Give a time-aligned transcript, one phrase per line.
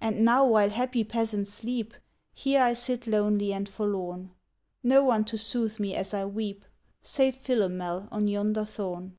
[0.00, 1.94] "And now, while happy peasants sleep,
[2.32, 4.30] Here I sit lonely and forlorn;
[4.84, 6.64] No one to soothe me as I weep,
[7.02, 9.16] Save Philomel on yonder thorn.